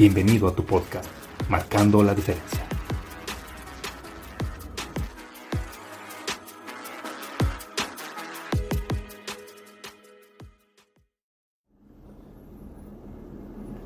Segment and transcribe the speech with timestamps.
[0.00, 1.10] Bienvenido a tu podcast,
[1.50, 2.66] Marcando la Diferencia.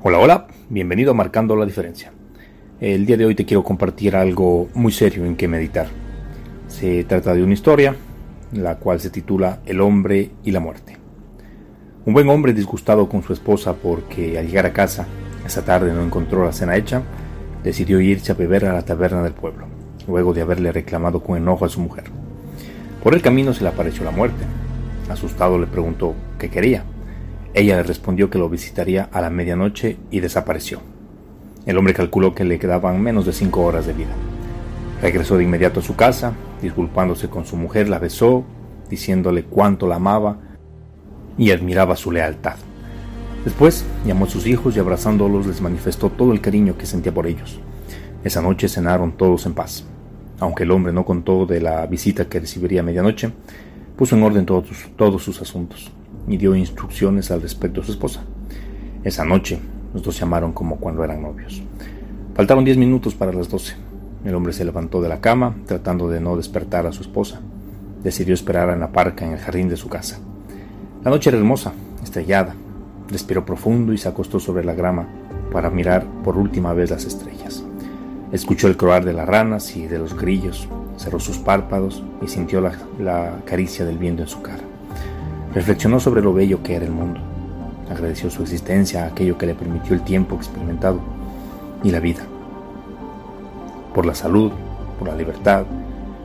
[0.03, 2.13] Hola, hola, bienvenido a Marcando la Diferencia.
[2.79, 5.87] El día de hoy te quiero compartir algo muy serio en que meditar.
[6.69, 7.93] Se trata de una historia,
[8.53, 10.97] la cual se titula El hombre y la muerte.
[12.05, 15.09] Un buen hombre disgustado con su esposa porque al llegar a casa
[15.45, 17.03] esa tarde no encontró la cena hecha,
[17.63, 19.67] decidió irse a beber a la taberna del pueblo,
[20.07, 22.05] luego de haberle reclamado con enojo a su mujer.
[23.03, 24.43] Por el camino se le apareció la muerte.
[25.09, 26.83] Asustado le preguntó qué quería.
[27.53, 30.81] Ella le respondió que lo visitaría a la medianoche y desapareció.
[31.65, 34.13] El hombre calculó que le quedaban menos de cinco horas de vida.
[35.01, 38.43] Regresó de inmediato a su casa, disculpándose con su mujer, la besó,
[38.89, 40.37] diciéndole cuánto la amaba
[41.37, 42.55] y admiraba su lealtad.
[43.45, 47.27] Después llamó a sus hijos y abrazándolos les manifestó todo el cariño que sentía por
[47.27, 47.59] ellos.
[48.23, 49.85] Esa noche cenaron todos en paz.
[50.39, 53.31] Aunque el hombre no contó de la visita que recibiría a medianoche,
[53.95, 55.91] puso en orden todos, sus asuntos
[56.27, 58.23] y dio instrucciones al respecto a su esposa.
[59.03, 59.59] Esa noche
[59.93, 61.61] los dos se amaron como cuando eran novios.
[62.33, 63.75] Faltaron diez minutos para las doce.
[64.25, 67.41] El hombre se levantó de la cama, tratando de no despertar a su esposa.
[68.03, 70.17] Decidió esperar en la parca en el jardín de su casa.
[71.03, 71.73] La noche era hermosa,
[72.03, 72.55] estrellada,
[73.09, 75.07] Respiró profundo y se acostó sobre la grama
[75.51, 77.63] para mirar por última vez las estrellas.
[78.31, 80.67] Escuchó el croar de las ranas y de los grillos,
[80.97, 84.63] cerró sus párpados y sintió la, caricia del viento en su cara.
[85.53, 87.19] Reflexionó sobre lo bello que era el mundo.
[87.89, 90.99] Agradeció su existencia a aquello que le permitió el tiempo experimentado
[91.83, 92.23] y la vida.
[93.93, 94.51] Por la salud,
[94.97, 95.65] por la libertad,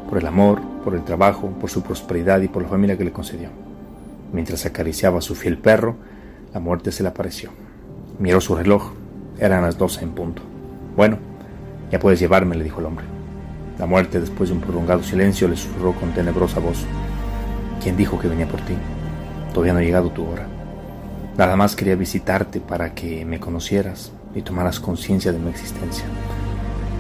[0.09, 3.13] por el amor, por el trabajo, por su prosperidad y por la familia que le
[3.13, 3.51] concedió.
[4.33, 5.97] Mientras acariciaba a su fiel perro,
[6.53, 7.51] la muerte se le apareció.
[8.19, 8.93] Miró su reloj.
[9.39, 10.43] Eran las doce en punto.
[10.97, 11.19] Bueno,
[11.91, 13.05] ya puedes llevarme, le dijo el hombre.
[13.79, 16.85] La muerte, después de un prolongado silencio, le susurró con tenebrosa voz.
[17.81, 18.75] ¿Quién dijo que venía por ti?
[19.55, 20.47] Todavía no ha llegado tu hora.
[21.39, 26.05] Nada más quería visitarte para que me conocieras y tomaras conciencia de mi existencia.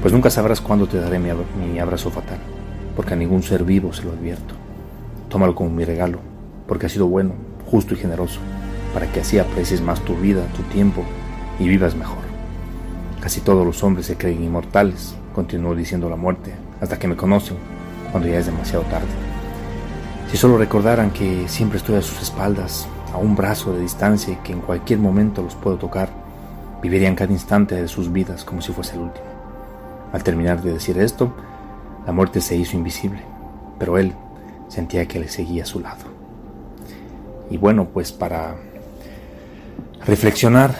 [0.00, 1.30] Pues nunca sabrás cuándo te daré mi,
[1.60, 2.38] mi abrazo fatal,
[2.96, 4.54] porque a ningún ser vivo se lo advierto.
[5.28, 6.20] Tómalo como mi regalo,
[6.66, 7.34] porque ha sido bueno,
[7.66, 8.40] justo y generoso
[8.92, 11.04] para que así aprecies más tu vida, tu tiempo
[11.58, 12.24] y vivas mejor.
[13.20, 17.56] Casi todos los hombres se creen inmortales, continuó diciendo la muerte, hasta que me conocen,
[18.10, 19.06] cuando ya es demasiado tarde.
[20.30, 24.36] Si solo recordaran que siempre estoy a sus espaldas, a un brazo de distancia y
[24.36, 26.08] que en cualquier momento los puedo tocar,
[26.82, 29.26] vivirían cada instante de sus vidas como si fuese el último.
[30.12, 31.32] Al terminar de decir esto,
[32.06, 33.20] la muerte se hizo invisible,
[33.78, 34.14] pero él
[34.68, 36.04] sentía que le seguía a su lado.
[37.50, 38.56] Y bueno, pues para
[40.06, 40.74] reflexionar.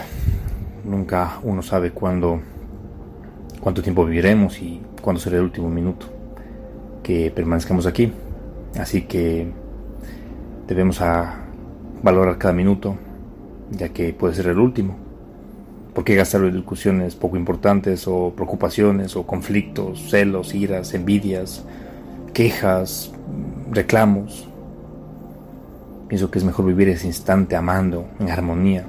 [0.85, 2.41] Nunca uno sabe cuándo,
[3.61, 6.07] cuánto tiempo viviremos y cuándo será el último minuto
[7.03, 8.13] que permanezcamos aquí.
[8.79, 9.51] Así que
[10.67, 11.01] debemos
[12.03, 12.97] valorar cada minuto,
[13.71, 14.97] ya que puede ser el último.
[15.95, 21.65] ¿Por qué gastarlo en discusiones poco importantes o preocupaciones o conflictos, celos, iras, envidias,
[22.33, 23.13] quejas,
[23.73, 24.49] reclamos?
[26.07, 28.85] Pienso que es mejor vivir ese instante amando, en armonía,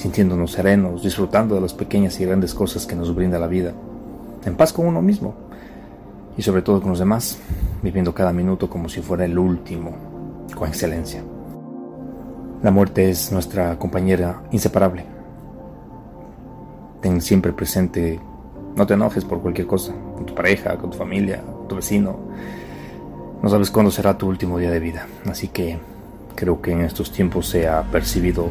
[0.00, 3.74] sintiéndonos serenos, disfrutando de las pequeñas y grandes cosas que nos brinda la vida,
[4.46, 5.34] en paz con uno mismo
[6.38, 7.38] y sobre todo con los demás,
[7.82, 9.94] viviendo cada minuto como si fuera el último,
[10.54, 11.22] con excelencia.
[12.62, 15.04] La muerte es nuestra compañera inseparable.
[17.02, 18.18] Ten siempre presente,
[18.76, 22.16] no te enojes por cualquier cosa, con tu pareja, con tu familia, con tu vecino.
[23.42, 25.78] No sabes cuándo será tu último día de vida, así que
[26.36, 28.48] creo que en estos tiempos se ha percibido.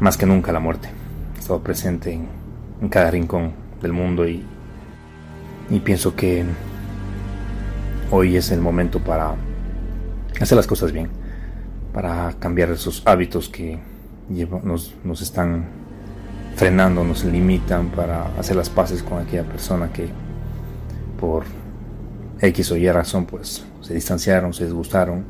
[0.00, 0.88] Más que nunca la muerte.
[1.36, 3.52] Ha estado presente en, cada rincón
[3.82, 4.44] del mundo y
[5.70, 6.44] Y pienso que
[8.10, 9.34] hoy es el momento para
[10.40, 11.08] hacer las cosas bien,
[11.92, 13.78] para cambiar esos hábitos que
[14.62, 15.66] nos, nos están
[16.56, 20.08] frenando, nos limitan para hacer las paces con aquella persona que
[21.20, 21.44] por
[22.40, 25.24] X o Y razón pues se distanciaron, se disgustaron.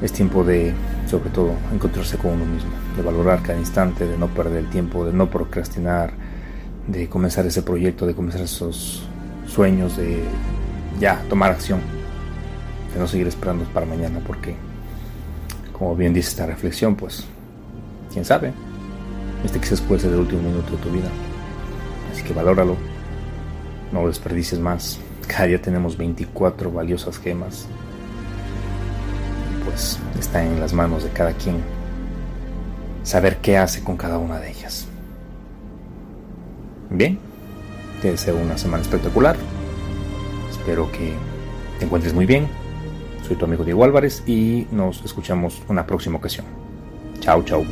[0.00, 0.74] Es tiempo de,
[1.08, 5.04] sobre todo, encontrarse con uno mismo, de valorar cada instante, de no perder el tiempo,
[5.04, 6.12] de no procrastinar,
[6.86, 9.06] de comenzar ese proyecto, de comenzar esos
[9.46, 10.22] sueños, de
[11.00, 11.80] ya tomar acción,
[12.92, 14.54] de no seguir esperando para mañana, porque,
[15.72, 17.24] como bien dice esta reflexión, pues,
[18.12, 18.52] quién sabe,
[19.44, 21.08] este quizás puede ser el último minuto de tu vida.
[22.12, 22.76] Así que valóralo.
[23.90, 24.98] No lo más.
[25.26, 27.66] Cada día tenemos 24 valiosas gemas.
[29.64, 31.56] Pues está en las manos de cada quien
[33.02, 34.86] saber qué hace con cada una de ellas.
[36.90, 37.18] Bien,
[38.00, 39.36] te deseo una semana espectacular.
[40.50, 41.12] Espero que
[41.78, 42.46] te encuentres muy bien.
[43.26, 46.44] Soy tu amigo Diego Álvarez y nos escuchamos una próxima ocasión.
[47.20, 47.64] Chao, chao.